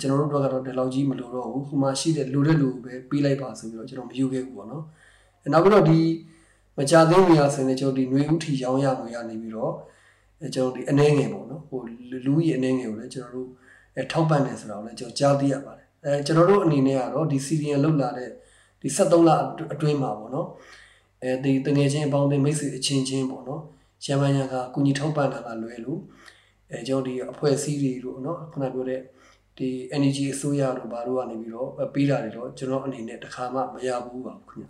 [0.00, 4.84] ကျွန်တော်တို့ကတော့ဒီလောက်ကြီးမလိုတော့ဘူးခုမှရှိတဲ့လူတဲ့လူပဲပေးလိုက်ပါဆိုပြီးတော့ကျွန်တော်မယူခဲ့ဘူးပေါ့နော်
[5.52, 6.00] နောက်ပြီးတော့ဒီ
[6.76, 9.72] မကြသေးမီရဆိုရင်ကျွန်တော်ဒီຫນွေဥထီရောင်းရငွေရနေပြီးတော့
[10.54, 11.80] ကျွန်တော်ဒီအနေငယ်ပေါ့နော်ဟို
[12.26, 13.48] လူကြီးအနေငယ်ကိုလည်းကျွန်တော်တို့
[13.96, 18.30] အဲထောက်ပံ့တယ်ဆိုတာကိုလည်းကျွန်တော်ကြားသိရပါတယ်အဲကျွန်တော်တို့အနေနဲ့ကတော့ဒီ CDN လောက်လာတဲ့
[18.82, 19.30] ဒီ73လ
[19.74, 20.48] အတွင်းမှာပေါ့နော်
[21.22, 23.62] အဲဒီတငယ်ချင်းအပေါင်းအသင်းမိတ်ဆွေအချင်းချင်းပေါ့နော်
[24.06, 26.00] ရမန်ရကကုညီထောက်ပံ့တာကလွယ်လို့
[26.70, 29.00] အဲကျွန်တော်ဒီအဖွဲ့အစည်းတွေတို့နော်ခုနပြောတဲ့
[29.58, 34.66] ဒီ energy အစိုးရတို့ဘာလို့ကနေပြီးတော့ပေးတာတွေတော့ကျွန်တော်အနေနဲ့တခါမှမရဘူးပါဘူးခင်ဗျ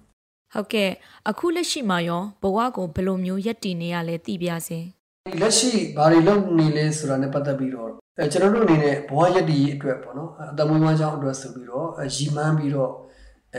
[0.55, 0.91] ဟုတ်ကဲ့
[1.29, 4.79] အခုလက်ရှိမှာရောဘဝကိုဘယ်လိုမျိုးရက်တည်နေရလဲသိပြစေ
[5.41, 7.89] လက်ရှိဘာတွေလုပ်နေလဲဆိုတာနဲ့ပတ်သက်ပြီးတော့
[8.19, 12.93] အဲကျွန်တော်တို့အနေနဲ့ဘဝရက်တည်ရေးအတွက်ပေါ့နော်အတမွေးဝမ်းကြောင်းအတွက်ဆိုပြီးတော့ရီမန်းပြီးတော့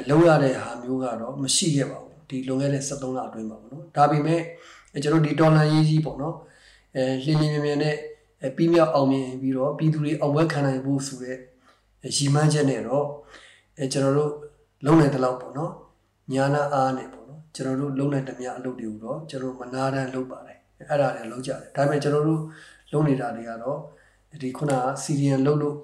[0.09, 4.41] လုံးရတဲ့ဟာမျိုးကတော့မရှိခဲ့ပါဘူးဒီလွန်ခဲ့တဲ့73လအတွင်းမှာပေါ့နော်ဒါပေမဲ့
[5.03, 6.35] ကျွန်တော်ဒီဒေါ်လာရေးကြီးပေါ့နော်
[6.95, 7.95] အဲလင်းလင်းမြင်မြင်နဲ့
[8.55, 11.37] ပြီးမြောက်အောင်မြင်ပြီးတော့ပြည်သူတွေအောင်ပွဲခံနိုင်ဖို့ဆိုတဲ့
[12.15, 13.05] ရီမန်းချက်နဲ့တော့
[13.79, 14.31] အဲကျွန်တော်တို့
[14.85, 15.71] လုံးနိုင်တဲ့လောက်ပေါ့နော်
[16.33, 20.57] ညာနာအားနဲ့ပေါ့နော်ကျွန်တော်တို့လုံးနိုင်တဲ့မြအလုပ်တွေကိုတော့ကျွန်တော်မနာတမ်းလုပ်ပါတယ်
[20.89, 22.41] အဲ့ဒါလည်းလုပ်ကြတယ်ဒါပေမဲ့ကျွန်တော်တို့
[22.91, 23.77] လုပ်နေတာတွေကတော့
[24.41, 25.75] ဒီခုနကစီရီယန်လုပ်လို့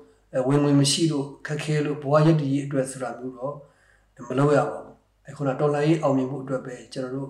[0.48, 3.56] ဝင်ဝင်မရှိလို့ခက်ခဲလို့ဘဝရည်တည်ရေးအတွက်ဆိုတာမျိုးတော့
[4.28, 4.96] မလုပ်ရပါဘူး
[5.30, 7.30] အခုနတော်လိုင်းရေးအောင်မြင်မှုအတွက်ပဲကျွန်တော်တို့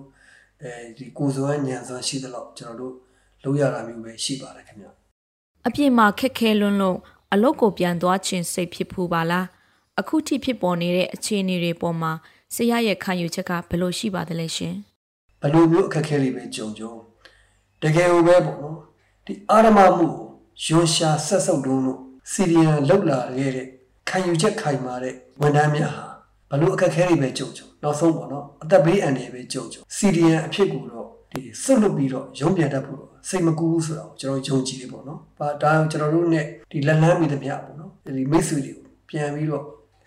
[0.62, 2.94] အဲဒီကိုယ်စွမ်းဉာဏ်စွမ်းရှိသလောက်ကျွန်တော်တို့
[3.44, 4.86] လုပ်ရတာမျိုးပဲရှိပါတယ်ခင်ဗျ
[5.66, 6.98] အပြစ်မှာခက်ခဲလွန်းလို့
[7.32, 9.46] အလုတ်ကိုပြန်သွားခြင်းစိတ်ဖြစ်ဖူးပါလား
[10.00, 12.12] အခုထိဖြစ်ပေါ်နေတဲ့အခြေအနေတွေပေါ်မှာ
[12.54, 14.74] ဆရာရဲ့ခံယူချက်ကဘယ်လိုရှိပါသလဲရှင်
[15.40, 16.92] ဘယ်လိုမျိုးအခက်ခဲတွေပဲကြုံကြုံ
[17.82, 18.78] တကယ်ကိုပဲပေါ့နော်
[19.26, 20.12] ဒီအာရမမှုကို
[20.64, 21.98] ယွန်ရှာဆက်ဆုပ်တုံးလို့
[22.32, 23.66] စီရီယန်လောက်လာခဲ့တဲ့
[24.08, 26.09] ခံယူချက်ခိုင်မာတဲ့ဝန်ထမ်းများဟာ
[26.50, 39.64] ဘလို့အခက်ခဲတွေပဲကြုံကြုံနောက်ဆုံးပေါ့နော်အသက်ဘေးအန္တရာယ်ပဲကြုံကြုံစီရီယန်အဖြစ်ကိုတော့ဒီစွတ်လွတ်ပြီးတော့ရုံးပြန်တတ်ဖို့တော့စိတ်မကူဘူးဆိုတာကိုကျွန်တော်ယုံကြည်တယ်ပေါ့နော်။ဒါဒါကျွန်တော်တို့ ਨੇ ဒီလက်လန်းမိသမျှပေါ့နော်။ဒီမိတ်ဆွေတွေကိုပြန်ပြီးတော့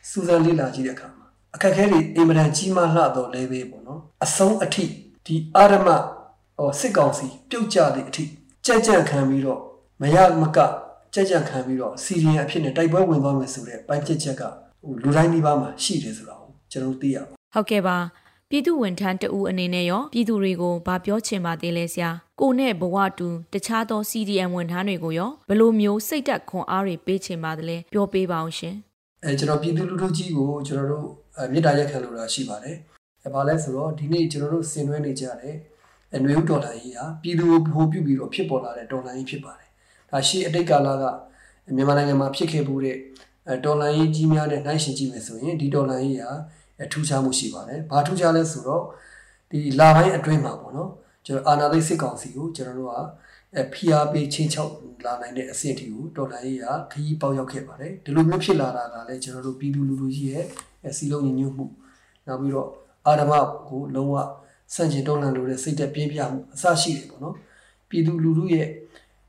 [0.10, 1.26] စူးစမ်းလေ့လာကြည့်တဲ့အခါမှာ
[1.56, 4.86] အခက်ခဲတွေအင်မတန်ကြီးမားလှတော့လဲပဲပေါ့နော်။အဆုံးအထိ
[5.26, 5.88] ဒီအာရမ
[6.58, 8.24] ဟောစစ်ကောင်စီပြုတ်ကျတဲ့အထိ
[8.66, 9.60] ကြက်ကြက်ခံပြီးတော့
[10.02, 10.58] မရမက
[11.14, 14.44] ကြက်ကြက်ခံပြီးတော့စီရီယံအဖြစ်နဲ့တိုက်ပွဲဝင်သွားမယ်ဆိုတဲ့ပိုင်းချက်ချက်က
[14.84, 16.33] ဟိုလူတိုင်းဒီပါမှာရှိတယ်ဆိုတာ
[16.74, 17.98] ကိုကျွန်တော်သိရပါဟုတ်ကဲ့ပါ
[18.50, 22.10] ပြည်သူဝန်ထမ်းတဦးအနေနဲ့ရောပြည်သူတွေကိုဗာပြောချင်ပါသေးလဲဆရာ
[22.40, 28.76] ကိုနဲ့ဘဝတူတခြားသော CDM ဝန်ထမ်းတွေကိုရောဘယ်လိုမျိုးစိတ်သက်ခွန်အားတွေပေးချင်ပါသလဲပြောပေးပါအောင်ရှင်
[29.24, 31.08] အဲကျွန်တော်ပြည်သူလူထုကြီးကိုကျွန်တော်တို့
[31.54, 32.76] မေတ္တာရက်ခံလို့ရရှိပါတယ်
[33.24, 35.56] အဲဘာလဲဆိုတော့ဒီနေ့ကျွန်တော်တို့ဆင်နွှဲနေကြတဲ့
[36.16, 39.70] အနွေဦးဒေါ်လာကြီးဟာပြည်သူကိုဘိုးပြုပြီးတော့ဖြစ်ပေါ်လာတဲ့ဒေါ်လာကြီးဖြစ်ပါတယ်
[40.12, 41.04] ဒါရှိအတိတ်ကာလက
[41.76, 42.98] မြန်မာနိုင်ငံမှာဖြစ်ခဲ့မှုတဲ့
[43.66, 46.32] ဒေါ်လာကြီးကြီးများနဲ့နှိုင်းယှဉ်ကြည့်မယ်ဆိုရင်ဒီဒေါ်လာကြီးဟာ
[46.92, 48.84] ထူးခြားမှုရှိပါတယ်။ဘာထူးခြားလဲဆိုတော့
[49.52, 50.90] ဒီလာပိုင်းအတွင်းမှာပေါ့နော်
[51.26, 52.96] ကျွန်တော်အာနာသိစစ်ကောင်စီကိုကျွန်တော်တို့က
[53.56, 54.72] အဲဖိအားပေးချင်းချောက်
[55.06, 60.46] လာနိုင်တဲ့အဆင့်အထိကိုတော်လှန်ရေးကခရီးပေါက်ရောက်ခဲ့ပါတယ်ဒီလိုမျိုးဖြစ်လာတာကလည်းကျွန်တော်တို့ပြည်သူလူထုကြီးရဲ့
[60.98, 61.66] စီလုံးညီညွတ်မှု
[62.28, 62.70] နောက်ပြီးတော့
[63.08, 63.32] အာဓမ
[63.70, 64.16] ကိုလုံးဝ
[64.76, 67.36] စန့်ကျင်တော်လှန်လို့တဲ့စိတ်သက်ပြင်းပြမှုအစရှိတယ်ပေါ့နော်
[67.90, 68.68] ပြည်သူလူထုရဲ့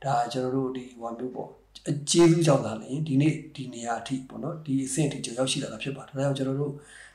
[0.04, 1.50] ဒါကျွန်တော်တို့ဒီဟိုမျိုးပေါ့
[1.88, 6.72] အကျေးဇူးကြောင့်သာလေဒီနေ့ဒီနေရာအထိပေါ့နော်ဒီအဆင့်အထိကျွန်တော်ရောက်ရှိလာတာဖြစ်ပါတယ်ဒါကြောင့်ကျွန်တော်တို့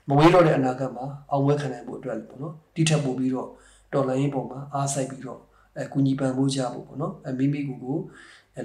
[0.10, 3.50] မဝေးတော့တဲ့အနာဂတ်မှာအောင်ပွဲခံနိုင်ဖို့အတွက်ပေါ့နော်တိထက်ပို့ပြီးတော့
[3.94, 5.40] တော်လိုင်းပုံမှာအားစိုက်ပြီးတော့
[5.78, 7.98] အဲကုညီပံ့ပိုးကြဖို့ပေါ့နော်အမိမိကိုကို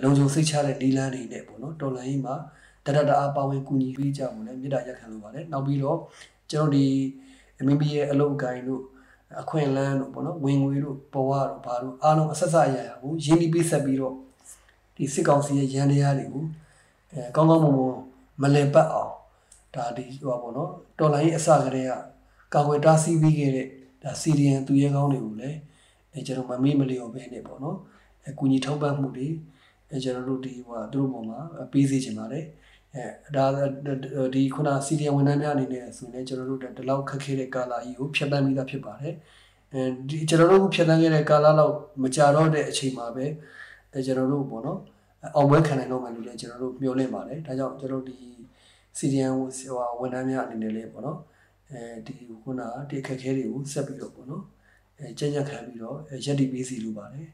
[0.03, 2.35] လုံခြုံစိတ်ချတဲ့ဒီလန်းတွေနဲ့ပေါ့နော်တော်လိုင်းမှာ
[2.87, 5.99] တရတအားပါဝင်ကုညီပေးကြဖို့လည်းမေတ္တာရက်ခံလိုပါတယ်နောက်ပြီးတော့
[6.51, 6.87] ကျွန်တော်ဒီ
[7.61, 8.83] အမိမိရဲ့အလုပ်အကိုင်တို့
[9.43, 14.15] အခွင့်အလန်းတို့ပေါ့နော်ဝင်ငွေတို့ဘဝတို့ဘာတို့အားလုံးအဆက်ဆက်အရာရာကိုရင်းနှီးပေးဆက်ပြီးတော့
[14.97, 16.45] ဒီစစ်ကောင်စီရဲ့ရန်တရားတွေကို
[17.13, 17.97] အဲကောင်းကောင်းမွန်မွန်
[18.43, 19.13] မလည်ပတ်အောင်
[19.75, 21.93] ဒါဒီဟိုပါပေါ့နော် တော်လိုင်းအစကတည်းက
[22.55, 23.69] ကာကွယ်တားဆီးပြီးခဲ့တဲ့
[24.03, 25.59] ဒါစီရီယန်သူရဲကောင်းတွေကိုလည်း
[26.13, 27.79] အဲကျွန်တော်မမေ့မလျော့ပဲနေပေါ့နော်
[28.29, 29.29] အကူညီထောက်ပံ့မှုတွေ
[29.91, 31.39] အဲကျွန်တော်တို့ဒီဟိုသူတို့ပေါ်မှာ
[31.73, 32.45] ပေးစေချင်ပါတယ်
[32.95, 33.45] အဲဒါ
[34.35, 39.15] ဒီခုနစီရီယန်ဝန်ထမ်းများအနေနဲ့ဆိုရင်ကျွန်တော်တို့ဒီလောက်ခက်ခဲတဲ့ကာလာကြီးကိုဖြတ်တန်းပြီးသားဖြစ်ပါတယ်
[39.73, 43.27] အဲဒီကျွန်တော်တို့ဖြတ်တန်းခဲ့တဲ့ကာလာလောက်မကြတော့တဲ့အချိန်မှာပဲ
[43.93, 44.81] အဲကျွန်တော်တို့ပေါ့နော်
[45.37, 48.29] အောင်ပွဲခံနိုင်တော့မယ်လို့လည်းကျွန်တော်တို့မျှော်လင့်ပါတယ်ဒါကြောင့်ကျွန်တော်တို့ဒီ
[48.97, 49.47] စီဒီယန်ဟို
[50.01, 51.19] ဝန်ထမ်းများအနေနဲ့လေးပေါ့နော်
[51.71, 54.43] အဲဒီခုနဒီအခက်အခဲတွေကိုဆက်ပြီးတော့ပေါ့နော်
[54.99, 57.29] အဲကြံ့ကြံ့ခံပြီးတော့ရက်တီပေးစီလိုပါတယ်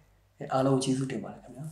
[0.53, 1.65] အားလုံးကျေးဇူးတင်ပါတယ်ခင်ဗျာ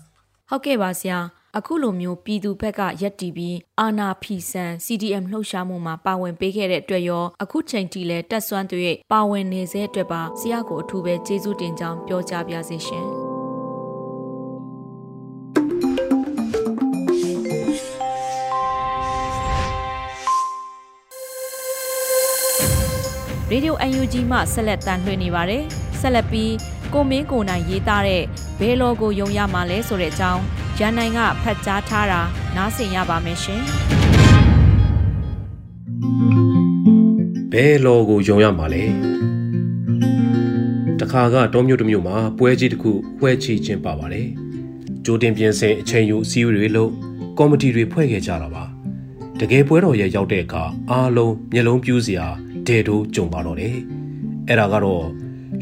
[0.48, 1.18] ဟုတ်ကဲ့ပါဆရာ
[1.56, 13.08] အခုလိုမျိုးပြည်သူဘက်ကရက်တီပြီးအာနာဖီဆန် CDM လှုပ်ရှားမှုမှာပါဝင်ပေးခဲ့တဲ့အတွက်ရောအခုချိန်ထိလည်းတက်ဆွမ်းတွေပါဝင်နေစေအတွက်ပါဆရာကိုအထူးပဲကျေးဇူးတင်ကြောင်းပြောကြားပါစေရှင်။
[23.52, 25.62] Radio UNG မှဆက်လက်တန်လှည့်နေပါတယ်။
[26.00, 26.52] ဆက်လက်ပြီး
[26.94, 28.22] ကိုမင်းကိုနိုင်ရေးသားတဲ့
[28.60, 30.42] ဘဲလောကိုယုံရမှာလဲဆိုတဲ့အကြောင်း
[30.78, 32.20] ရန်နိုင်ကဖတ်ကြားထားတာ
[32.56, 33.62] နားဆင်ရပါမယ်ရှင်။
[37.52, 38.84] ဘဲလောကိုယုံရမှာလဲ။
[41.00, 44.26] တခါကတောမြို့တစ်မြို့မှာပွဲကြီးတစ်ခုပွဲချီခြင်းပါပါတယ်။
[45.04, 46.92] ကြိုတင်ပြင်ဆင်အချိန်ယူအစည်းအဝေးတွေလုပ်
[47.38, 48.64] ကော်မတီတွေဖွဲ့ခဲ့ကြတာပါ။
[49.40, 52.28] တကယ်ပွဲတော်ရဲ့ရောက်တဲ့အခါအားလုံးမျက်လုံးပြူးစရာ
[52.67, 53.75] ဒဲတို့ကြုံပါတော့တယ်။
[54.47, 55.03] အဲ့ဒါကတော့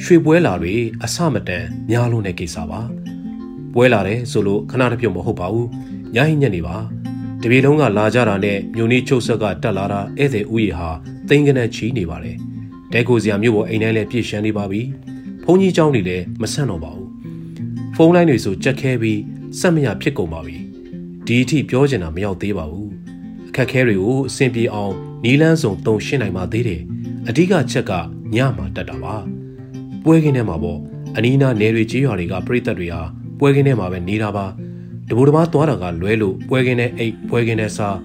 [0.04, 2.82] ရွှေပွဲလာတွေအဆမတန်များလို့တဲ့ကိစ္စပါ။
[3.74, 5.68] ပွဲလာတယ်ဆိုလို့ခဏတစ်ပြုံမဟုတ်ပါဘူး။
[6.16, 6.78] ညဟိညက်နေပါ။
[7.42, 10.90] တပြေလုံးကလာကြတာနဲ့မြို့နီးချုပ်ဆက်ကတက်လာတာဧည့်သည်ဥယျာဟာ
[11.28, 12.38] သိန်းကနက်ချီနေပါတယ်။
[12.94, 14.82] တဲကိုစရာမြို့ပေါ်အိမ်တိုင်းလည်းပြည့်ရှမ်းနေပါပြီ။
[15.44, 17.08] ဘုန်းကြီးเจ้าတွေလည်းမဆန့်တော့ပါဘူး။
[17.96, 19.20] ဖုန်းလိုင်းတွေဆိုကြက်ခဲပြီး
[19.60, 20.58] စက်မရဖြစ်ကုန်ပါပြီ။
[21.26, 22.90] ဒီအထိပြောချင်တာမရောက်သေးပါဘူး။
[23.50, 24.94] အခက်ခဲတွေကိုအဆင်ပြေအောင်
[25.29, 26.83] နီလန်းစုံတုံရှင်းနိုင်ပါသေးတယ်
[27.29, 27.93] အဓိကချက်က
[28.35, 29.17] ညမှာတက်တာပါ
[30.05, 30.79] ပွဲခင်းထဲမှာပေါ့
[31.17, 33.03] အနီးနားနယ်တွေကြေးရွာတွေကပြည်သက်တွေဟာ
[33.39, 34.47] ပွဲခင်းထဲမှာပဲနေတာပါ
[35.09, 37.97] တဘူတဘာသွားတာကလွဲလို့ပွဲခင်းထဲအိတ်ပွဲခင်းထဲစား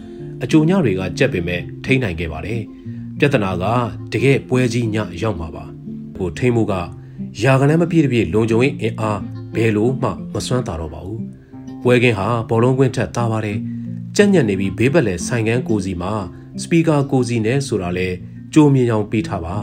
[0.43, 2.61] အကြိုညတွေကကြက်ပေမဲ့ထိနိုင်ခဲ့ပါတယ်
[3.19, 3.65] ပြဿနာက
[4.13, 5.65] တကယ်ပွဲကြီးညရောက်မှာပါ
[6.15, 6.73] ဟိုထိမှုက
[7.43, 9.19] ယာကလည်းမပြည့်တပြည့်လုံခြုံရေးအင်အား
[9.55, 11.21] ဘယ်လို့မှမစွမ်းတာတော့ပါဘူး
[11.83, 13.57] ပွဲခင်းဟာဘောလုံးကွင်းထက်သားပါတယ်
[14.15, 16.13] ကြက်ညက်နေပြီးဘေးဘက်လဲဆိုင်ကန်းကိုစီမှာ
[16.61, 18.07] စပီကာကိုစီနဲ့ဆိုတာလဲ
[18.53, 19.55] ကြိုမြင်အောင်ပေးထားပါ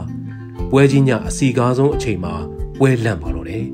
[0.71, 2.33] ပွဲကြီးညအစီကားဆုံးအချိန်မှာ
[2.79, 3.65] ပွဲလန့်ပါတော့တယ်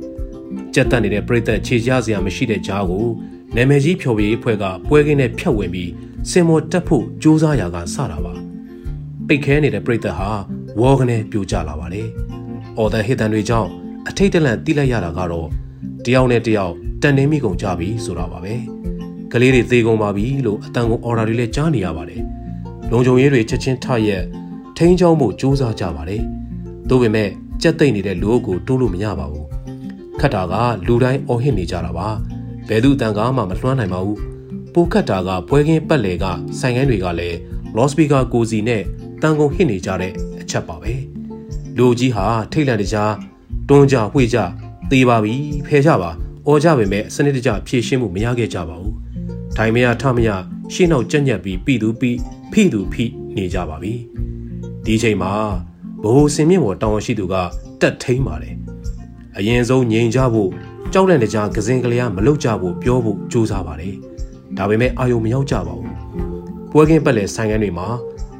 [0.73, 3.05] ကြက်တက်နေတဲ့ပြိသက်ခြေချစရာမရှိတဲ့ကြားကို
[3.55, 5.91] နာမည်ကြီးဖြော်ပြရေးဖွဲ့ကပွဲကင်းနဲ့ဖြတ်ဝင်ပြီး
[6.31, 8.33] စင်မော်တက်ဖို့ကြိုးစားရာကစတာပါ
[9.27, 10.29] ပိတ်ခဲနေတဲ့ပြိသက်ဟာ
[10.79, 12.07] ဝေါကနေပြိုကျလာပါတယ်
[12.77, 13.69] အော်ဒန်ဟစ်တန်တွေကြောင့်
[14.09, 15.47] အထိတ်တလန့်တိလိုက်ရတာကတော့
[16.05, 18.53] တယောက်နဲ့တယောက်တန်နေမိကုန်ကြပြီဆိုတာပါပဲ
[19.31, 22.21] ကလေးတွေသေကုန်ပါပြီလို့အတန်ကိုအော်ဒါတွေလည်းကြားနေရပါတယ်
[22.91, 24.23] လုံခြုံရေးတွေချက်ချင်းထရက်
[24.77, 26.21] ထိန်းချောင်းဖို့ကြိုးစားကြပါတယ်။
[26.89, 27.29] သို့ပေမဲ့
[27.61, 29.45] ကြက်သိမ့်နေတဲ့လူအုပ်ကိုတိုးလို့မရပါဘူး။
[30.19, 30.53] ခတ်တာက
[30.87, 32.07] လူတိုင်းအော်ဟစ်နေကြတာပါ။
[32.67, 34.17] ဘယ်သူအတန်ကားမှမလွှမ်းနိုင်ပါဘူး။
[34.73, 36.25] ပိုခတ်တာကပွဲကင်းပတ်လေက
[36.59, 37.37] ဆိုင်ကန်းတွေကလည်း
[37.75, 38.81] လော့စပီကာကိုစီနဲ့
[39.21, 40.93] တန်ကုန်ဟစ်နေကြတဲ့အချက်ပါပဲ။
[41.77, 43.13] လူကြီးဟာထိတ်လန့်တကြား
[43.69, 44.37] တွန်းကြဝှေ့ကြ
[44.91, 45.35] သေးပါပြီ
[45.67, 46.11] ဖယ်ကြပါ
[46.47, 48.93] အော်ကြပေမဲ့စနစ်တကျဖြည့်ရှင်းမှုမရခဲ့ကြပါဘူး။
[49.55, 50.29] ထိုင်မရထမရ
[50.73, 52.17] ရှင်းနောက်ကြက်ညက်ပြီးပြည်သူပြီး
[52.57, 53.93] ဖိသူဖိနေကြပါပြီ။
[54.85, 55.33] ဒီချိန်မှာ
[56.03, 57.35] ဘိုးစင်မြင့်ပေါ်တောင်းရှိသူက
[57.81, 58.55] တက်ထိန်ပါတယ်
[59.37, 60.49] အရင်ဆုံးငြိမ်ကြဖို့
[60.93, 63.95] ကြောက်လန့်တကြားကစင်ကလေးကမလုတ်ကြဖို့ပြောဖို့ကြိုးစားပါတယ်
[64.57, 65.91] ဒါပေမဲ့အာယုံမရောက်ကြပါဘူး
[66.71, 67.87] ပွဲကင်းပတ်လက်ဆိုင်ကန်းတွေမှာ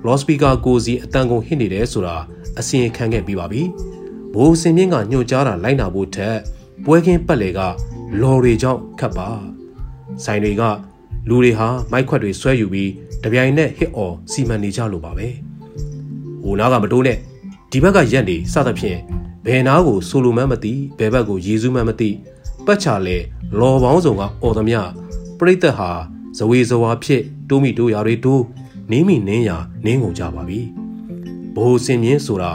[0.06, 2.16] လော့စပီကာကိုစီအတန်ကုန်ဟစ်နေတယ်ဆိုတာ
[2.60, 3.62] အစီရင်ခံခဲ့ပြီးပါပြီ
[4.36, 6.36] ဘိုးစင်မြင့်ကညှို့ကြားတာလိုက်နာဖို့ထက်
[6.86, 7.60] ပွဲကင်းပတ်လေက
[8.22, 9.30] လော်တွေကြောင့်ခတ်ပါ
[10.24, 10.64] ဆိုင်တွေက
[11.30, 12.92] လူတွေဟာမိုက်ခွက်တွေဆွဲယူပြီး
[13.24, 15.28] တပြိုင်နက်ဟစ်အော်စီမံနေကြလို့ပါပဲ။
[16.44, 17.18] ဟိုနားကမတိုးနဲ့
[17.72, 19.00] ဒီဘက်ကရက်နေစသဖြင့်
[19.46, 22.10] ဘယ်နာကိုဆိုလိုမှန်းမသိဘယ်ဘက်ကိုယေစုမှန်းမသိ
[22.66, 23.18] ပတ်ချလဲ
[23.60, 24.80] လော်ပေါင်းစုံကအော်သမျှ
[25.40, 25.90] ပြိတ္တဟာ
[26.38, 28.44] ဇဝေဇဝါဖြစ်တိုးမိတိုးရာတွေတိုး
[28.92, 30.60] နင်းမိနင်းရာနင်းကုန်ကြပါပြီ
[31.56, 32.54] ဘိုးစင်မြင့်ဆိုတာ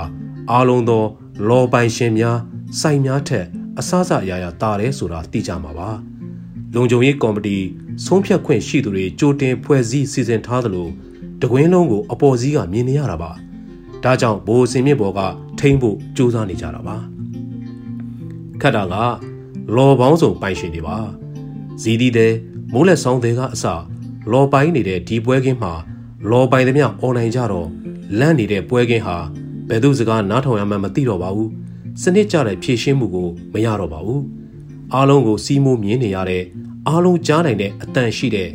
[0.50, 1.04] အားလုံးသော
[1.48, 2.38] လော်ပိုင်ရှင်များ
[2.80, 3.46] စိုက်များထက်
[3.78, 5.90] အဆအဆအရာရာတာတယ်ဆိုတာသိကြမှာပါ
[6.74, 7.58] လုံခြုံရေးကော်မတီ
[8.04, 10.88] ဆုံးဖြတ်ခွင့်ရှိသူတွေကြိုတင်ဖွဲ့စည်းစီစဉ်ထားသလို
[11.42, 13.30] တကွင်းလုံးကိုအပေါ်စီးကမြင်နေရတာပါ
[14.04, 15.20] ဒါကြောင့်ဘိုးစင်မြင့်ဘော်က
[15.58, 16.96] ထိမ့်ဖို့ကြိုးစားနေကြတာပါ
[18.60, 18.94] ခတ်တာက
[19.76, 20.96] လော်ပေါင်းစုံပိုင်ရှင်တွေပါ
[21.82, 22.32] ဇီဒီတဲ့
[22.72, 23.64] မိုးလက်ဆောင်တွေကအစ
[24.32, 25.72] လော်ပိုင်နေတဲ့ဒီပွဲကင်းမှာ
[26.30, 27.68] လော်ပိုင်သမျှအွန်လိုင်းကြတော့
[28.18, 29.16] လန့်နေတဲ့ပွဲကင်းဟာ
[29.68, 31.50] ဘယ်သူစကားနားထောင်ရမှန်းမသိတော့ပါဘူး
[32.02, 34.22] စနစ်ကျတဲ့ဖြည့်ရှင်းမှုကိုမရတော့ပါဘူး
[34.94, 36.44] အားလုံးကိုစီးမိုးမြင်နေရတဲ့
[36.88, 38.48] အားလုံးကြားနိုင်တဲ့အတန်ရှိတဲ့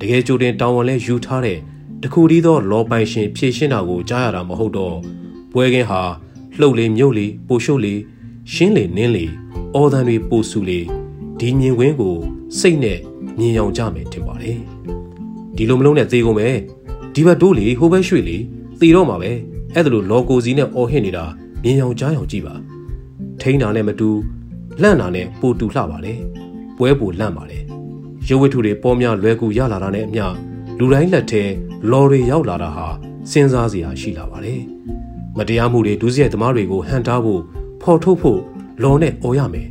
[0.00, 1.58] တကယ်ကြိုတင်တောင်းဝန်လဲယူထားတဲ့
[2.02, 4.96] တခုတည်းသောလောပိုင်ရှင်ဖြည့်ရှင်းတာကိုကြားရတာမဟုတ်တော့
[5.52, 6.02] ပွဲကင်းဟာ
[6.58, 7.94] လှုပ်လေမြုပ်လေပိုရှုပ်လေ
[8.52, 9.26] ရှင်းလေနင်းလေ
[9.74, 10.80] အော်တန်တွေပိုဆူလေ
[11.38, 12.16] ဒီမြင်ကွင်းကို
[12.58, 12.98] စိတ်နဲ့
[13.38, 14.58] မြင်အောင်ကြမယ်ထင်ပါတယ်
[15.56, 16.56] ဒီလိုမလုံးနဲ့သေကုန်မယ်
[17.14, 18.36] ဒီဘက်တိုးလေဟိုဘက်ရွှေ့လေ
[18.80, 19.30] သေတော့မှာပဲ
[19.74, 21.24] အဲ့ဒါလိုလော်ကိုစီနဲ့အော်ဟစ်နေတာ
[21.62, 22.54] မြင်အောင်ကြားအောင်ကြည့်ပါ
[23.40, 24.10] ထိန်းတာနဲ့မတူ
[24.82, 26.14] လန့်တာနဲ့ပိုတူလှပါလေ
[26.76, 27.58] ပွဲပိုလန့်ပါလေ
[28.28, 30.24] ရုပ်ဝတ္ထုတွေပေါ်များလွယ်ကူရလာတာနဲ့အမျှ
[30.78, 31.42] လူတိုင်းလက်ထဲ
[31.90, 32.86] လော်တွေရောက်လာတာဟာ
[33.30, 34.60] စဉ်းစားစရာရှိလာပါတယ်။
[35.36, 37.42] မတရားမှုတွေဒုစရိုက်သမားတွေကိုဟန်တားဖို့
[37.82, 38.40] ဖော်ထုတ်ဖို့
[38.82, 39.68] လော်နဲ့អော်ရမယ်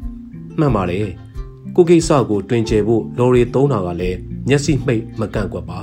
[0.58, 1.00] ။မှန်ပါလေ
[1.76, 5.80] ကိုကိစ္စကိုတွင်ကျယ်ဖို့လော်ရီသုံးတာကလည်းမျက်စိမှိတ်မကန့်ကွက်ပါ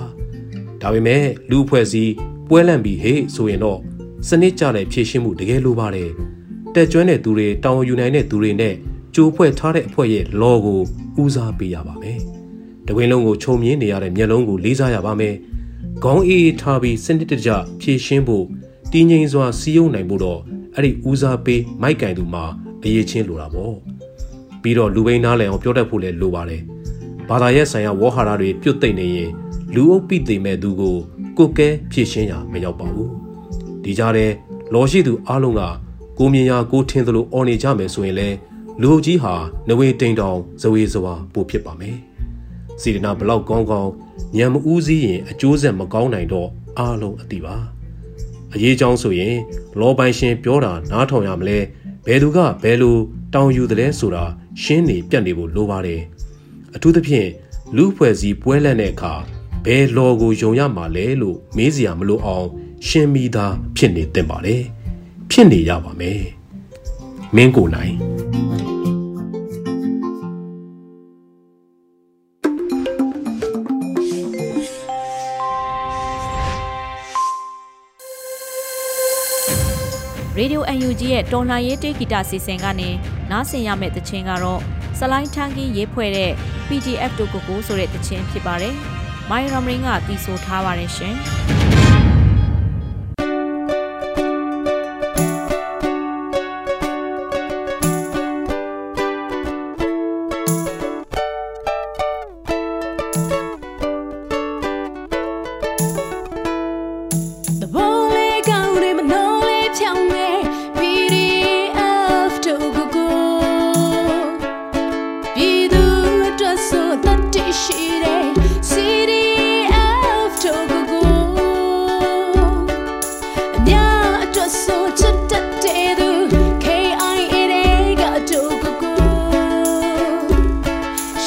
[0.81, 2.13] ဒါပေမဲ့လူအဖွဲ့စည်း
[2.49, 3.79] ပွဲလန့်ပြီးဟေ့ဆိုရင်တော့
[4.27, 6.09] စနစ်ကျတဲ့ဖြည့်ရှင်းမှုတကယ်လိုပါတယ်
[6.75, 8.73] တက်ကျွမ်းတဲ့သူတွေတောင်းယူနိုင်တဲ့သူတွေနဲ့
[9.15, 10.79] ကြိုးဖွဲ့ထားတဲ့အဖွဲ့ရဲ့လော်ကို
[11.21, 12.19] ဦးစားပေးရပါမယ်
[12.87, 15.35] တကွင်းလုံးကိုခြုံမြင်နေရတဲ့မျက်လုံးကိုလေးစားရပါမယ်
[16.03, 17.49] ခေါင်းအေးထားပြီးစနစ်တကျ
[17.81, 18.45] ဖြည့်ရှင်းဖို့
[18.91, 20.39] တည်ငြိမ်စွာစီးရုံနိုင်ဖို့တော့
[20.75, 22.45] အဲ့ဒီဦးစားပေးမိုက်ကင်သူမှာ
[22.83, 23.75] အရေးချင်းလိုတာပေါ့
[24.61, 26.61] ပြီးတော့လူပိန်းနားလည်အောင်ပြောတတ်ဖို့လည်းလိုပါတယ်
[27.29, 29.29] ဘာသာရဲ့ဆိုင်ရာဝေါ်ဟာရတွေပြုတ်သိမ့်နေရင်
[29.75, 30.95] လူအုပ်ပိသိမ့်မဲ့သူကို
[31.37, 33.11] ကိုကဲဖြည့်ရှင်းရမရောက်ပါဘူး
[33.83, 34.25] ဒီကြားထဲ
[34.73, 35.61] လော်ရှိသူအားလုံးက
[36.17, 38.29] ကိုမြင်ရကိုထင်သလိုအော်နေကြမယ်ဆိုရင်လဲ
[38.81, 39.33] လူကြီးဟာ
[39.67, 41.97] နဝေတိန်တောင်ဇဝေဇဝါပိုဖြစ်ပါမယ်
[42.81, 43.91] စီဒနာဘလောက်ကောင်းကောင်း
[44.35, 47.55] ညံမဦးစည်းရင်အကျိုးဆက်မကောင်းနိုင်တော့အားလုံးအတိပါ
[48.53, 49.35] အရေးကြောင်းဆိုရင်
[49.79, 51.57] လောပိုင်ရှင်ပြောတာနားထောင်ရမလဲ
[52.05, 52.97] ဘယ်သူကဘယ်လို
[53.33, 54.25] တောင်းယူတယ်လဲဆိုတာ
[54.61, 56.01] ရှင်းနေပြတ်နေဖို့လိုပါတယ်
[56.75, 57.29] အထူးသဖြင့်
[57.75, 59.13] လူဖွဲ့စည်းပွဲလက်တဲ့အခါ
[59.65, 62.47] ဘယ်လော်ကိုယုံရမှာလဲလို့မေးစရာမလိုအောင်
[62.87, 64.61] ရှင်းမိသားဖြစ်နေတင်ပါတယ်
[65.31, 66.21] ဖြစ်နေရပါမယ်
[67.35, 67.93] မင်းကိုနိုင်
[80.37, 82.89] ရေဒီယို UNG ရဲ့တော်လှန်ရေးတေးဂီတစီစဉ်ကနေ
[83.31, 84.61] နားဆင်ရမယ့်တခြင်းကတော့
[84.99, 86.31] စလိုင်းထန်းကင်းရေးဖွဲ့တဲ့
[86.67, 88.75] PDF တို့ကိုကိုဆိုတဲ့တခြင်းဖြစ်ပါတယ်။
[89.29, 91.15] မိုင်ရမရင်ကတီးဆိုထားပါတယ်ရှင်။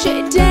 [0.03, 0.50] shit down.